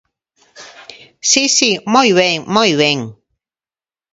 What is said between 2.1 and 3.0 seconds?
ben, moi ben.